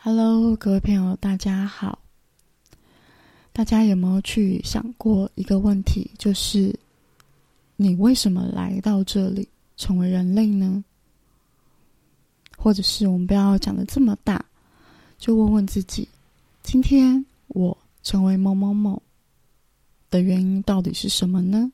[0.00, 1.98] Hello，各位朋友，大家好。
[3.52, 6.72] 大家有没有去想过一个问题，就是
[7.74, 10.84] 你为什么来到这里，成为人类呢？
[12.56, 14.44] 或者是我们不要讲的这么大，
[15.18, 16.08] 就问问自己：
[16.62, 19.02] 今天我成为某某某
[20.10, 21.72] 的原因到底是什么呢？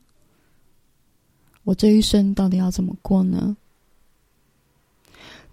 [1.63, 3.55] 我这一生到底要怎么过呢？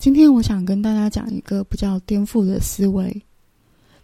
[0.02, 3.22] 今天我想跟大家讲一个比较颠覆的思维，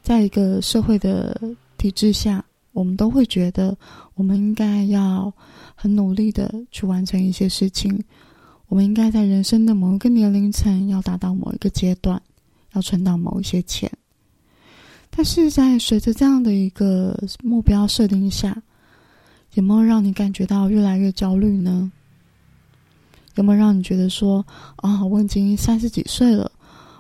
[0.01, 1.37] 在一个社会的。
[1.77, 3.77] 体制下，我们都会觉得
[4.15, 5.33] 我们应该要
[5.75, 8.01] 很努力的去完成一些事情。
[8.69, 12.20] 我们应该在人生的某一个年龄层要达到某一个阶段，
[12.75, 13.91] 要存到某一些钱。
[15.11, 18.61] 但是在随着这样的一个目标设定下，
[19.55, 21.91] 有没有让你感觉到越来越焦虑呢？
[23.38, 24.45] 有没有让你觉得说
[24.77, 26.51] 啊，我已经三十几岁了，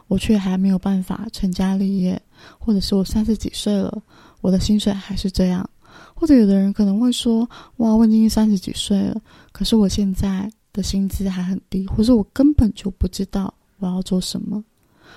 [0.06, 2.20] 我却还没有办法成家立业，
[2.60, 4.00] 或者是我三十几岁了？
[4.40, 5.68] 我的薪水还是这样，
[6.14, 7.40] 或者有的人可能会说
[7.78, 14.62] ：“哇，我已经三十几岁了，可是我现在的薪资还很低，或者我根本就不知道我要做什么，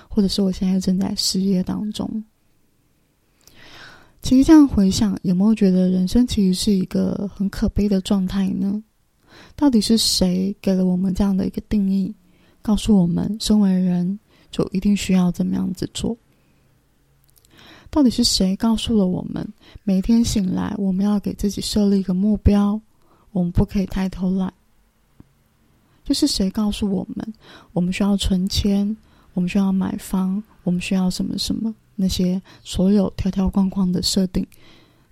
[0.08, 2.24] 或者是我现在正在失业当中。”
[4.22, 8.82] 其实这样回想，有没有觉得人生其实是一个很可悲的状态呢？
[9.56, 12.14] 到底是谁给了我们这样的一个定义，
[12.60, 14.18] 告诉我们身为人
[14.50, 16.16] 就一定需要怎么样子做？
[17.90, 19.46] 到底是谁告诉了我们，
[19.84, 22.80] 每天醒来我们要给自己设立一个目标，
[23.32, 24.52] 我们不可以太偷懒？
[26.04, 27.34] 就是谁告诉我们，
[27.72, 28.96] 我们需要存钱，
[29.34, 34.46] 我们需要买房，我们需要什么什么那些所有条条框框的设定，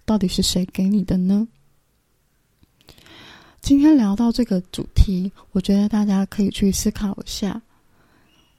[0.06, 1.46] 到底是谁给你的呢？
[3.61, 7.61] 今天聊到这个主题，我觉得大家可以去思考一下。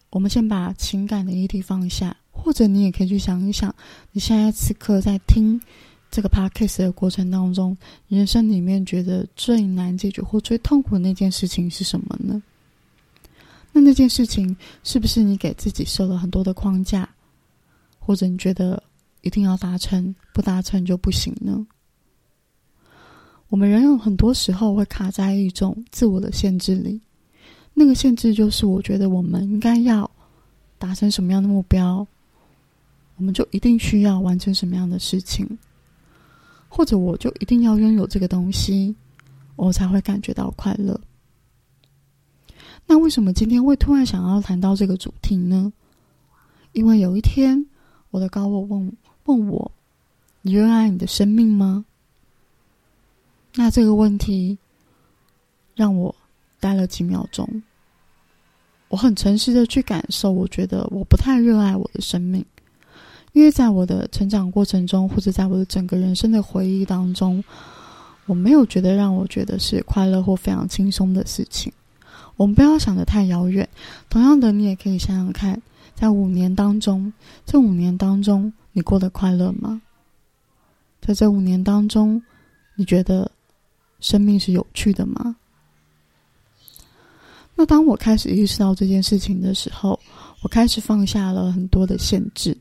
[0.10, 2.16] 我们先把情感的议题放下。
[2.34, 3.76] 或者你也可以去想一想，
[4.14, 5.62] 你现在此刻在听
[6.10, 12.42] 这个 podcast 的过程当中，人生里面觉得最难解决或最痛苦的那件事情是什么呢？
[13.72, 17.08] 那那件事情是不是你给自己设了很多的框架，
[18.00, 18.82] 或者你觉得
[19.22, 21.64] 一定要达成，不达成就不行呢？
[23.52, 27.02] 我们人有很多时候会卡在一种自我的限制里，
[27.74, 30.10] 那个限制就是我觉得我们应该要
[30.80, 32.08] 达成什么样的目标。
[33.18, 35.46] 我们就一定需要完成什么样的事情，
[36.70, 38.96] 或者我就一定要拥有这个东西，
[39.58, 40.98] 我才会感觉到快乐。
[42.88, 45.74] 那为什么今天会突然想要谈到这个主题呢？
[46.72, 47.66] 因为有一天，
[48.12, 49.70] 我的高我问问我
[50.42, 51.86] ：“你热爱你的生命吗？”
[53.56, 54.58] 那这个问题
[55.76, 56.14] 让我
[56.60, 57.64] 待了几秒钟，
[58.88, 62.46] 我很诚实的去感受，我觉得我不太热爱我的生命。
[63.34, 67.42] 因为在我的成长过程中，或者在我的整个人生的回忆当中，
[68.26, 71.72] 我没有觉得让我觉得是快乐或非常轻松的事情。
[72.36, 73.68] 我们不要想的太遥远。
[74.10, 75.62] 同样的，你也可以想想看，
[75.96, 77.14] 在五年当中，
[77.46, 79.82] 这五年当中，你过得快乐吗？
[81.00, 82.22] 在这五年当中，
[82.76, 83.32] 你觉得
[84.02, 85.36] 生命是有趣的吗？
[87.56, 89.98] 那当我开始意识到这件事情的时候，
[90.42, 92.58] 我开始放下了很多的限制。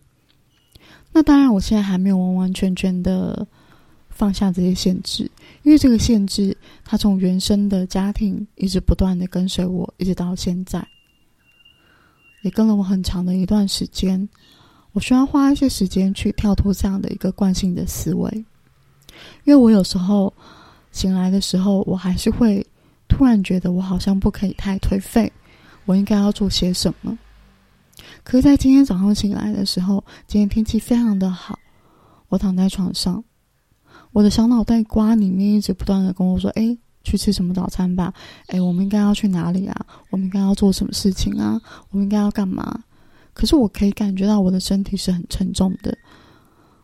[1.12, 3.46] 那当然，我现在还没有完完全全的
[4.10, 5.28] 放下这些限制，
[5.62, 10.86] 因为这个限制，它从原生的家庭一直不断的跟随我，一直到现在，
[12.42, 14.28] 也跟了我很长的一段时间。
[14.92, 18.30] 我需要花一些时间去跳脱这样的一个惯性的思维，
[19.44, 20.32] 因为我有时候
[20.92, 22.66] 醒来的时候，我还是会
[23.08, 25.32] 突然觉得我好像不可以太颓废，
[25.84, 27.18] 我应该要做些什么。
[28.22, 31.58] 可是，在今天早上醒来的时候，今天天气非常的好。
[32.28, 33.22] 我躺在床上，
[34.12, 38.14] 我的小脑袋瓜里面一直不断的跟我说：“哎，去吃什么早餐吧？
[38.46, 39.86] 哎，我们应该要去哪里啊？
[40.10, 41.60] 我们应该要做什么事情啊？
[41.90, 42.84] 我们应该要干嘛？”
[43.34, 45.96] 可是，我可以感觉到我的身体是很沉重的，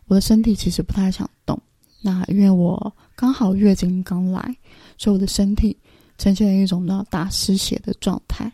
[0.07, 1.57] 我的身体其实不太想动。
[2.01, 4.55] 那因为我刚好月经刚来，
[4.95, 5.75] 所以我的身体
[6.19, 8.49] 呈现了一种呢大失血的状态。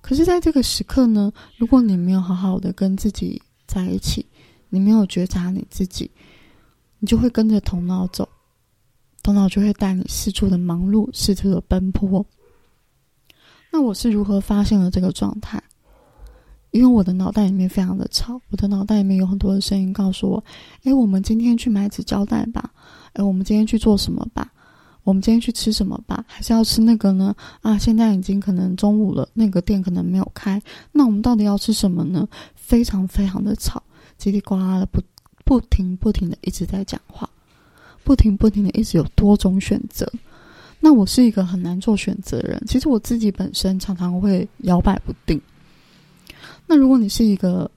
[0.00, 4.26] 可是，在这个时刻呢，如果你没有好好的跟自己在一起，
[4.68, 6.10] 你没有觉察你自己，
[6.98, 8.28] 你就会跟着头脑走，
[9.22, 12.26] 头脑就会带你四处的忙碌，四处的奔波。
[13.70, 15.62] 那我是如何发现了这个状态？
[16.72, 20.44] 因为我的脑袋里面非常的吵，我的脑袋里面有很多的声音告诉我
[20.82, 22.72] ：“哎，我们今天去买纸胶带吧，
[23.14, 24.50] 哎，我们今天去做什么吧？
[25.04, 26.22] 我们今天去吃什么吧？
[26.28, 27.34] 还是要吃那个呢？
[27.62, 30.60] 啊，现在已经可能中午了，那个店可能没有开。
[30.92, 32.28] 那我们到底要吃什么呢？
[32.54, 33.82] 非常非常的吵，
[34.20, 35.00] 叽里呱啦的不
[35.46, 37.28] 不停不停的一直在讲话，
[38.04, 40.06] 不停不停的一直有多种选择。
[40.80, 45.40] 那我是一个很难做选择的人，其实我自己本身常常会摇摆不定。
[46.66, 47.70] 那如果你是一个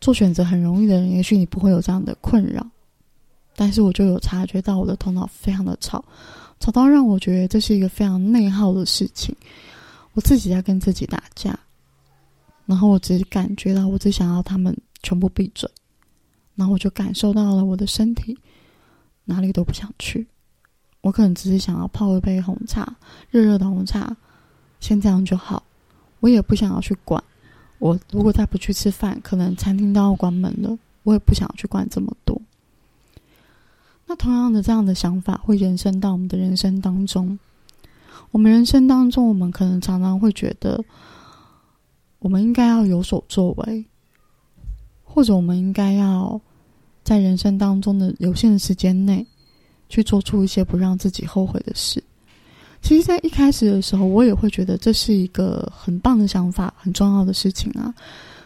[0.00, 2.66] 做选择很容易的人，也许你不会有这样的困扰。
[3.56, 6.04] 但是我就有察觉到我的头脑非常的吵。
[6.60, 9.34] 吵到让我觉得这是一个非常内耗的事情，
[10.12, 11.58] 我自己在跟自己打架，
[12.64, 15.68] 然后我只感觉到我只想要他们全部闭嘴，
[16.54, 18.38] 然后我就感受到了我的身体
[19.24, 20.26] 哪里都不想去，
[21.02, 22.96] 我可能只是想要泡一杯红茶，
[23.30, 24.16] 热热的红茶，
[24.80, 25.62] 先这样就好，
[26.20, 27.22] 我也不想要去管，
[27.78, 32.40] 我如果再不去吃饭，可能餐厅都要关门了，我也不想要去管这么多。
[34.16, 37.38] 同样的这样的想法会延伸到我们的人生当中。
[38.30, 40.82] 我们人生当中，我们可能常常会觉得，
[42.18, 43.84] 我们应该要有所作为，
[45.04, 46.40] 或者我们应该要
[47.04, 49.24] 在人生当中的有限的时间内，
[49.88, 52.02] 去做出一些不让自己后悔的事。
[52.82, 57.94] 其实，在一开始的时候，我也会觉得这是一个很棒的想法，很重要的事情啊。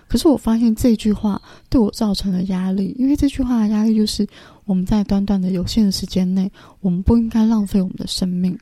[0.09, 4.27] 可是我发现这句话对我造成了压力，因为这句话的压力就是
[4.65, 6.51] 我们在短短的有限的时间内，
[6.81, 8.59] 我们不应该浪费我们的生命。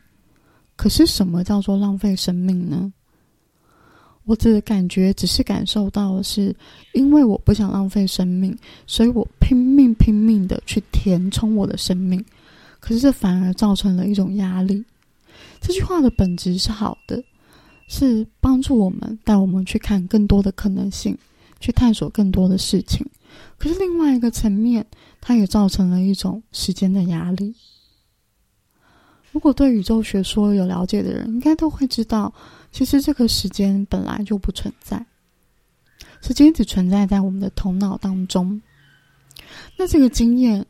[0.75, 2.93] 可是什么叫做浪费生命呢？
[4.25, 6.55] 我只感觉只是感受到的是，
[6.95, 12.23] 因为我不想浪费生命，所以我拼命拼命的去填充我的生命。
[12.81, 14.85] 可是这反而造成了一种压力。
[15.61, 17.23] 这句话的本质是好的，
[17.87, 21.17] 是帮助我们带我们去看更多的可能性。
[21.67, 23.05] 去探索更多的事情，
[23.59, 24.87] 可是另外一个层面，
[25.21, 27.53] 它也造成了一种时间的压力。
[29.33, 32.33] 如果对宇宙学说有了解的人，应该都会知道，
[32.71, 35.05] 其实这个时间本来就不存在，
[36.23, 38.63] 时间只存在在我们的头脑当中。
[39.77, 40.65] 那这个经验，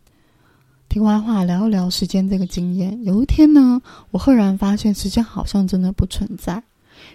[0.88, 3.04] 题外话聊一聊时间这个经验。
[3.04, 3.82] 有一天呢，
[4.12, 6.62] 我赫然发现时间好像真的不存在，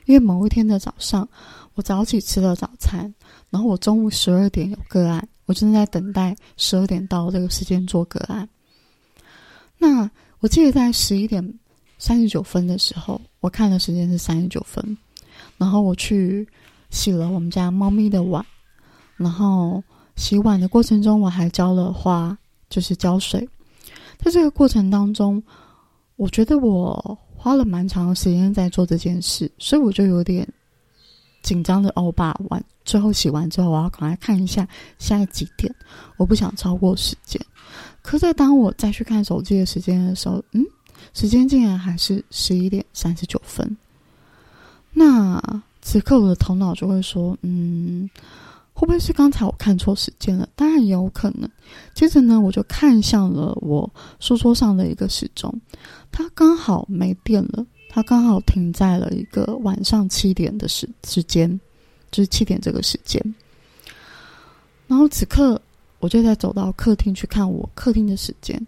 [0.06, 1.28] 因为某一天的早上，
[1.76, 3.14] 我早起吃了早餐。
[3.50, 8.48] 然后我中午十二点有个案，我正在等待十二点到这个时间做个案。
[9.78, 10.10] 那
[10.40, 11.60] 我记得在十一点
[11.98, 14.98] 三十九分的时候，我看的时间是三十九分。
[15.58, 16.48] 然后我去
[16.90, 18.46] 洗了我们家猫咪的碗，
[19.18, 19.84] 然后
[20.16, 22.38] 洗碗的过程中我还浇了花，
[22.70, 23.48] 就是浇水。
[24.18, 25.42] 在这个过程当中，
[26.16, 30.48] 我觉得我花了蛮长的时间在做这件事，所以我就有点。
[31.42, 34.68] 紧张的欧巴完最后洗完之后，我要赶快看一下
[35.00, 35.74] 现在几点，
[36.18, 37.44] 我不想超过时间。
[38.04, 40.64] 可在当我再去看手机的时间的时候，嗯，
[41.16, 43.76] 时间竟然还是十一点三十九分。
[44.94, 45.42] 那
[45.82, 48.08] 此刻我的头脑就会说，嗯，
[48.82, 50.50] 会不会是刚才我看错时间了？
[50.56, 51.48] 当然也有可能。
[51.94, 53.88] 接着呢，我就看向了我
[54.20, 55.54] 书桌上的一个时钟，
[56.12, 57.64] 它刚好没电了。
[57.92, 61.48] 它刚好停在了一个晚上七点的时时间，
[62.10, 63.24] 就是七点这个时间。
[64.88, 65.62] 然后此刻，
[66.00, 68.60] 我就在走到客厅去看我客厅的时间。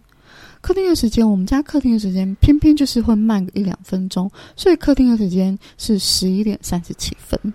[0.61, 7.51] 客厅的时间，我们家客厅的时间偏偏就是会慢个一两分钟，所以客厅的时间是十一点三十七分。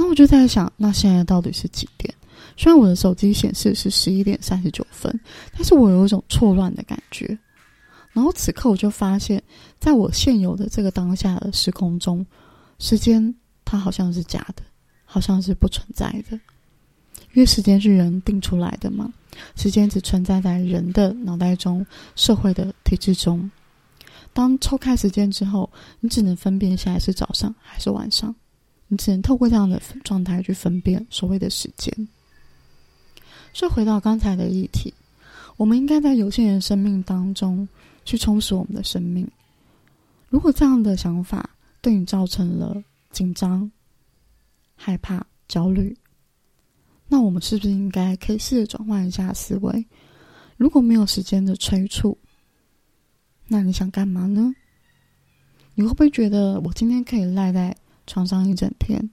[0.00, 2.12] 那我就在想，那现在到底是几点？
[2.56, 5.20] 虽然我的手机显示是十一点三十九分，
[5.52, 7.38] 但是我有一种错乱的感觉。
[8.12, 9.42] 然后此刻我就发现，
[9.78, 12.24] 在我现有的这个当下的时空中，
[12.78, 14.62] 时间它好像是假的，
[15.04, 16.40] 好像是不存在的，
[17.34, 19.12] 因为时间是人定出来的嘛。
[19.54, 21.84] 时间只存在在人的脑袋中、
[22.16, 23.50] 社会的体制中。
[24.32, 25.70] 当抽开时间之后，
[26.00, 28.34] 你只能分辨现在是早上还是晚上，
[28.90, 31.90] 你只能透过这样的状态去分辨所谓的时间。
[33.54, 34.92] 所以回到刚才的议题，
[35.56, 37.66] 我们应该在有限的生命当中。
[38.02, 39.30] 去充实我们的生命。
[40.30, 41.48] 如果这样的想法
[41.82, 42.82] 对你造成了
[43.12, 43.70] 紧张、
[44.74, 45.96] 害怕、焦虑，
[47.06, 49.86] 那我们是不是应该可以试着转换一下思维？
[50.56, 52.16] 如果没有时间的催促，
[53.46, 54.50] 那你想干嘛呢？
[55.74, 57.76] 你会不会觉得我今天可以赖在
[58.10, 59.08] 床上一整天？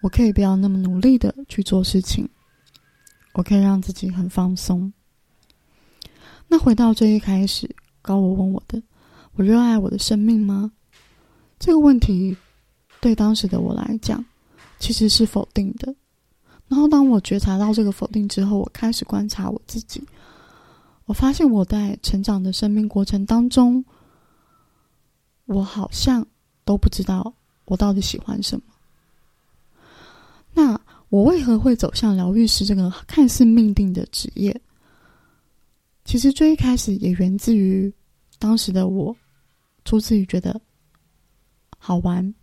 [0.00, 2.28] 我可以不要那么努力的去做事情，
[3.32, 4.92] 我可以让自己很放松。
[6.46, 7.68] 那回到最一开始，
[8.02, 8.80] 高我问我的
[9.34, 10.70] ：“我热爱我的生命吗？”
[11.58, 12.36] 这个问题
[13.00, 14.24] 对当时的我来讲，
[14.78, 15.92] 其实是否定的。
[16.68, 20.00] 然后当我觉察到这个否定之后，我开始观察我自己。
[21.06, 23.84] 我发现我在成长的生命过程当中，
[25.46, 26.24] 我好像
[26.64, 27.34] 都不知道
[27.66, 28.64] 我到底喜欢什么。
[30.54, 30.80] 那
[31.10, 34.58] 我为何会走向疗愈师这个看似命定的职业？
[36.04, 37.92] 其实最一开始也源自于
[38.38, 39.14] 当时的我，
[39.84, 40.60] 出自于觉得
[41.78, 42.34] 好玩，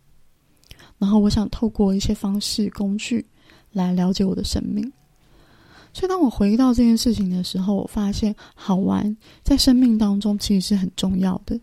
[0.98, 3.26] 然后我想透过一些方式工具
[3.72, 4.92] 来了解我的生命。
[5.92, 11.58] 所以当我回忆到这件事情的时候，我发现好玩在生命当中其实是很重要的。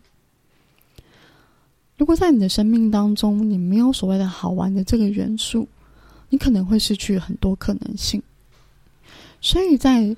[2.02, 5.68] 如果在你的生命当中你没有所谓的好玩的这个元素，
[6.30, 8.20] 你可能会失去很多可能性。
[9.40, 10.12] 所以在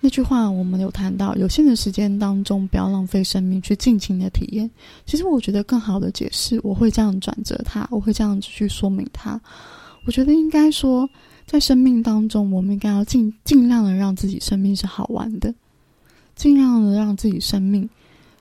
[0.00, 4.68] 那句话，我们有谈到，有限的时间当中，不要浪费生命，去尽情的体验。
[5.06, 9.40] 其实，我觉得更好的解释，我会这样转折它，我会这样子去说明它。
[10.06, 11.08] 我觉得应该说，
[11.46, 15.54] 在生命当中，我们应该要尽尽量的让自己生命是好玩的，
[16.34, 17.88] 尽量的让自己生命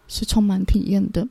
[0.08, 1.28] 是充满体验的。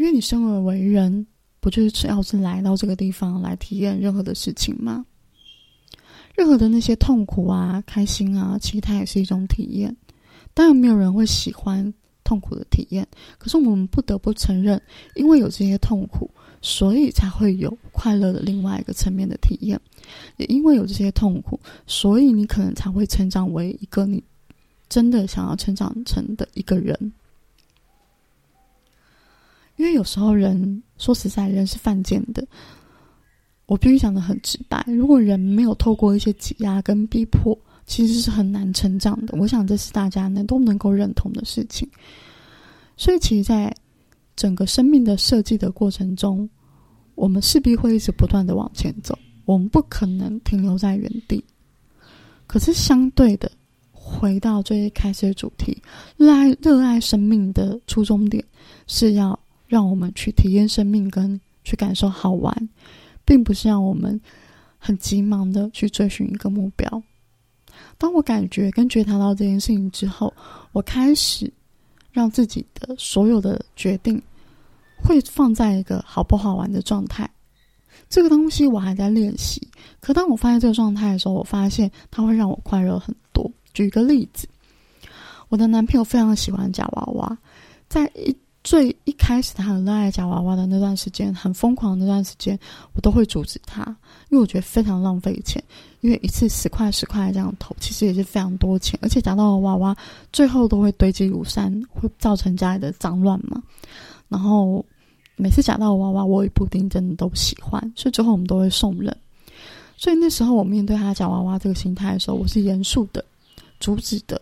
[0.00, 1.26] 因为你生而为人，
[1.60, 5.04] 不就是只要是来到这个地方来体验任何的事情吗？
[6.34, 9.94] 任何的那些痛苦啊、开心啊，其实它也是一种体验。
[10.54, 11.92] 当然，没有人会喜欢
[12.24, 14.80] 痛苦的体验，可是我们不得不承认，
[15.16, 16.30] 因为有这些痛苦，
[16.62, 19.78] 所以才会有快乐的另外一个层面的体验。
[20.38, 24.24] 也因为有这些痛苦，所以你可能才会成长为一个你
[24.88, 27.12] 真的想要成长成的一个人。
[29.80, 32.46] 因为有时候人说实在，人是犯贱的。
[33.64, 39.38] 我必须讲的很直白，如果人没有透过一些挤压跟逼迫，其实是很难成长的。
[39.38, 41.88] 我想这是大家能都能够认同的事情。
[42.94, 43.74] 所以，其实，在
[44.36, 46.46] 整个生命的设计的过程中，
[47.14, 51.42] 我们势必会一直不断的往前走，我们不可能停留在原地。
[52.46, 53.50] 可是，相对的，
[53.92, 55.80] 回到最开始的主题，
[56.18, 58.44] 热爱热爱生命的初衷点，
[58.86, 59.38] 是要
[59.70, 62.68] 让我们去体验生命，跟去感受好玩。
[63.22, 64.20] 并不是让我们
[64.76, 67.02] 很急忙的去追寻一个目标。
[67.96, 70.34] 当我感觉跟觉察到这件事情之后，
[70.72, 71.52] 我开始
[72.10, 74.20] 让自己的所有的决定
[74.96, 77.30] 会放在一个好不好玩的状态。
[78.08, 79.68] 这个东西我还在练习，
[80.00, 83.48] 可当我发现这个状态的时候，我发现它会让我快乐很多。
[83.72, 84.48] 举一个例子，
[85.50, 87.38] 我的男朋友非常喜欢夹娃娃，
[87.88, 88.36] 在一。
[88.70, 92.56] 最一开始，他很热爱夹娃娃的那段时间，很疯狂的那段时间，
[92.92, 93.82] 我都会阻止他，
[94.28, 95.60] 因为我觉得非常浪费钱。
[96.02, 99.96] 因为一次十块十块这样投，其实也是非常多钱，而且夹到的娃娃
[100.32, 103.60] 最后都会堆积如山，会造成家里的脏乱嘛。
[104.28, 104.84] 然后
[105.34, 109.12] 每次夹到的娃娃，我也不一定真的都喜欢，所以最后我们都会送人。
[109.96, 113.24] 所以那时候我面对他夹娃娃这个心态的时候，我是严肃的，
[113.80, 114.40] 阻止的，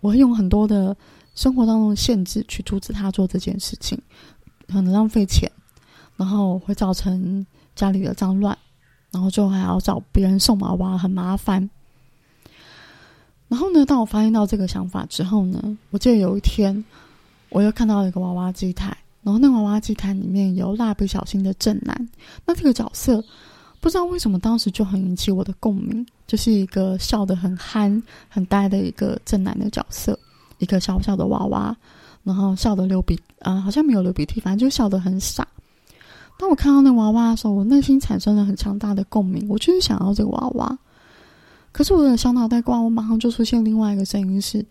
[0.00, 0.96] 我会用很多的。
[1.34, 3.98] 生活当中的限制去阻止他做这件事情，
[4.68, 5.50] 可能浪费钱，
[6.16, 8.56] 然后会造成家里的脏乱，
[9.10, 11.68] 然后最后还要找别人送娃娃，很麻烦。
[13.48, 16.84] 然后呢，当我发现到这个想法之后呢，我记得有一天，
[17.50, 22.08] 我又看到一个娃娃机台，然后那个娃娃机台里面有蜡笔小新的正男，
[22.46, 23.22] 那这个角色
[23.80, 30.18] 不知道为什么当时就很引起我的共鸣，就是一个笑得很憨、很呆的一个正男的角色。
[30.62, 31.76] 一个小小的娃娃，
[32.22, 35.46] 然后笑得流鼻啊，好像没有流鼻涕，反正就笑得很傻。
[36.38, 40.78] 当我看到那娃娃的时候，我内心产生了很强大的共鸣，我就是想要这个娃娃。
[41.72, 44.64] 可是我的小脑袋瓜，我马上就出现另外一个声音是：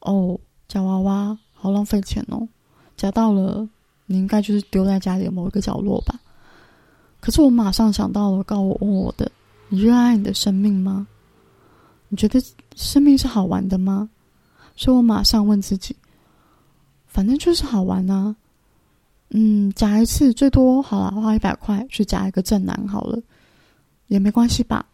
[0.00, 0.36] 哦，
[0.66, 2.48] 夹娃娃好浪费钱哦，
[2.96, 3.68] 夹到了
[4.06, 6.18] 你应该就是丢在家里的某一个角落吧。
[7.20, 9.30] 可是我马上想到了，告我问我的：
[9.68, 11.06] 你热爱你的生命吗？
[12.08, 12.40] 你觉得
[12.74, 14.08] 生命是好玩的吗？
[14.76, 15.96] 所以我马上问自己，
[17.06, 18.36] 反正就是好玩啊，
[19.30, 23.18] 嗯，夹一次最多好了，花一百块去夹一个正男好了，
[24.08, 24.84] 也没关系吧。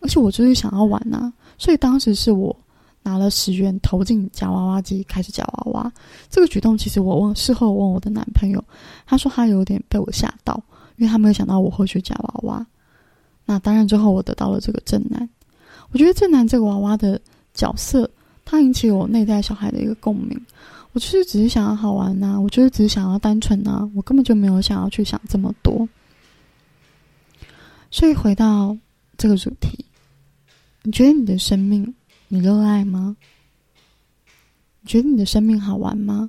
[0.00, 2.54] 而且我就是想要玩啊，所以当时是我
[3.02, 5.92] 拿了十元投进夹娃娃机，开始夹娃娃。
[6.28, 8.62] 这个举动其实我问事后问我的男朋友，
[9.06, 10.60] 他说他有点被我吓到，
[10.96, 12.66] 因为他没有想到我会去夹娃娃。
[13.44, 15.28] 那当然最后我得到了这个正男，
[15.92, 17.20] 我觉得正男这个娃娃的
[17.54, 18.10] 角色。
[18.50, 20.36] 它引起我内在小孩的一个共鸣，
[20.90, 25.88] 我就是只是想要好玩呐，我就是只是想要单纯呐，我根本就没有想要去想这么多。
[27.92, 28.76] 所以回到
[29.16, 29.84] 这个主题，
[30.82, 31.94] 你觉得你的生命
[32.26, 33.16] 你热爱吗？
[34.80, 36.28] 你觉得你的生命好玩吗？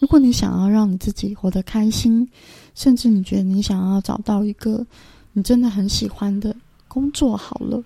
[0.00, 2.28] 如果你想要让你自己活得开心，
[2.74, 4.84] 甚至你觉得你想要找到一个
[5.32, 6.56] 你真的很喜欢的
[6.88, 7.80] 工作，好了。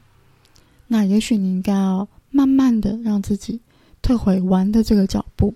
[0.86, 3.60] 那也许你应该要慢慢的让自己
[4.02, 5.52] 退回玩的这个脚步，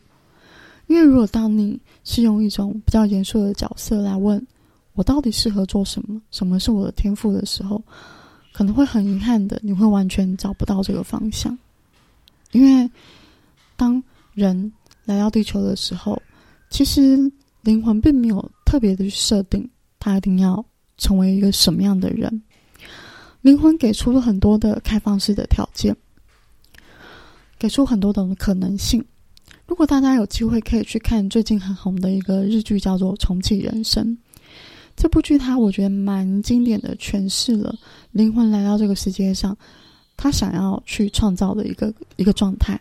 [0.86, 4.44] 因为如果当你是用一种比较严肃的角色来问
[4.94, 7.80] 我到底适合做什么，什么是我的天赋的时候，
[8.52, 11.56] 可能会很遗憾的，你会完全找不到这个方向。
[12.52, 12.90] 因为
[13.76, 14.02] 当
[14.34, 14.72] 人
[15.04, 16.20] 来到地球的时候，
[16.70, 17.16] 其实
[17.62, 19.68] 灵魂并没有特别的设定
[20.00, 20.64] 他一定要
[20.98, 22.42] 成为一个什么样的人。
[23.42, 25.96] 灵魂给出了很多的开放式的条件，
[27.58, 29.02] 给出很多种可能性。
[29.66, 34.06] 如果大家有机会可以去看最近很红的一个日剧，叫做《重启人生》。
[34.94, 37.74] 这部剧它我觉得蛮经典的，诠释了
[38.10, 39.56] 灵魂来到这个世界上，
[40.16, 42.78] 他想要去创造的一个一个状态。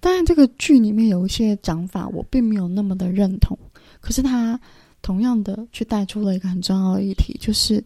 [0.00, 3.56] 当然，这个剧里面有一些讲法我并没有那么的认同，
[4.00, 4.58] 可是他
[5.00, 7.84] 同样的去带出了一个很重要的议题，就是。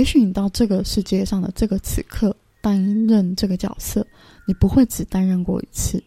[0.00, 4.06] 也许你到这个世界上的这个此刻担任这个角色，
[4.46, 6.02] 你不会只担任过一次。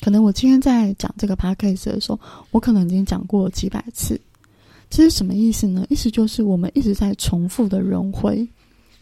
[0.00, 2.20] 可能我今天在讲这个 p a c k a g e 的时候，
[2.52, 4.20] 我可能已经讲过几百次。
[4.88, 5.84] 这是什么意思呢？
[5.90, 8.48] 意思就是我们一直在重复的轮回。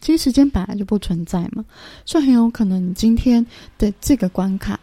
[0.01, 1.63] 其实时间本来就不存在嘛，
[2.07, 3.45] 所以很有可能你今天
[3.77, 4.81] 的这个关卡，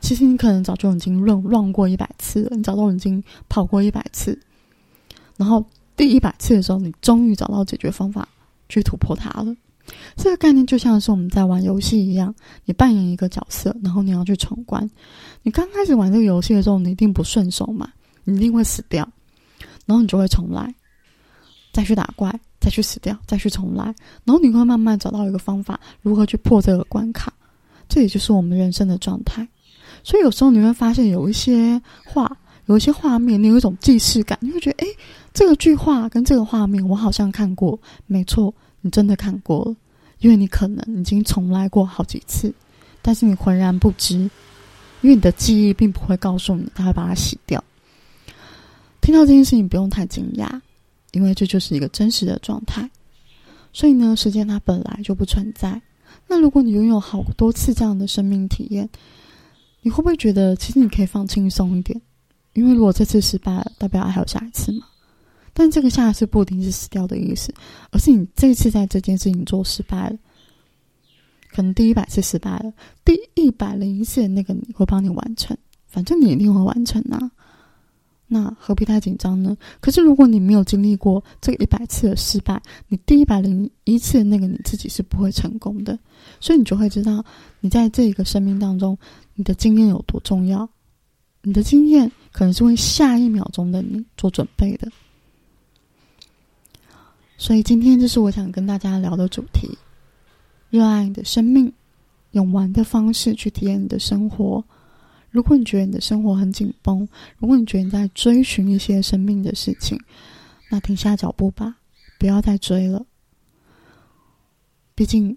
[0.00, 4.38] 其实你可能早就已经乱乱过一百次了，你早都已经跑过一百次。
[5.36, 5.62] 然后
[5.94, 8.26] 第一百次的时候，你终于找到解决方法。
[8.70, 9.54] 去突破它了，
[10.16, 12.34] 这个概念就像是我们在玩游戏一样，
[12.64, 14.88] 你扮演一个角色，然后你要去闯关。
[15.42, 17.90] 你刚开始玩这个游戏的时候，你一定不顺手嘛，
[18.24, 19.06] 你一定会死掉，
[19.84, 20.74] 然后你就会重来，
[21.72, 23.84] 再去打怪，再去死掉，再去重来，
[24.24, 27.32] 然后你会慢慢找到一个方法，如何去破这个关卡。
[27.88, 29.46] 这也就是我们人生的状态。
[30.04, 32.38] 所以有时候你会发现，有一些话，
[32.70, 34.88] 有一些画面，你有一种既视感，你会觉得，哎。
[35.32, 37.78] 这个句话跟这个画面，我好像看过。
[38.06, 39.76] 没错，你真的看过了，
[40.18, 42.52] 因为你可能已经重来过好几次，
[43.00, 44.18] 但是你浑然不知，
[45.02, 47.62] 因为你的记忆并不会告诉你，他会把它洗掉。
[49.00, 50.48] 听到这件事情不用太惊讶，
[51.12, 52.88] 因为这就是一个真实的状态。
[53.72, 55.80] 所以呢，时间它本来就不存在。
[56.26, 58.88] 那如果你拥有好多次这样的生命体验，
[59.82, 62.00] 你会不会觉得其实你可以放轻松一点？
[62.54, 64.86] 因为如果这次失败了，代表还有下一次嘛？
[65.52, 67.52] 但这个下一次不一定是死掉的意思，
[67.90, 70.16] 而是你这次在这件事情做失败了，
[71.50, 72.72] 可能第一百次失败了，
[73.04, 77.30] 第一百零一次那个你会帮你完成，反正你一定会完成啊，
[78.28, 79.56] 那何必太紧张呢？
[79.80, 85.98] 可是如果你没有经历过这一百次的失败，你第一百零一次那个你自己是不会成功的，
[86.38, 87.24] 所以你就会知道，
[87.58, 88.96] 你在这个生命当中，
[89.34, 90.68] 你的经验有多重要，
[91.42, 94.90] 你的经验可能是为下一秒钟的你做准备的。
[97.36, 99.76] 所以今天这是我想跟大家聊的主题：
[100.68, 101.72] 热爱你的生命，
[102.32, 104.62] 用玩的方式去体验你的生活。
[105.30, 109.98] 如果你觉得你的生活很紧绷，如果你觉得你在追寻一些生命的事情，
[110.70, 111.76] 那停下脚步吧，
[112.18, 113.06] 不要再追了。
[114.94, 115.36] 毕竟，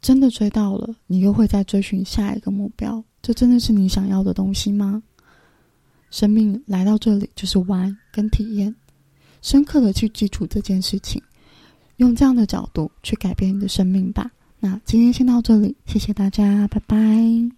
[0.00, 3.04] 真的追到了，你又会再追寻下一个目标。
[3.22, 5.02] 这真的是你想要的东西吗？
[6.10, 8.74] 生命来到这里就是玩跟体验，
[9.42, 11.22] 深刻的去记住这件事情。
[11.96, 14.30] 用这样的角度去改变你的生命吧。
[14.60, 17.57] 那今天先到这里，谢谢大家，拜拜。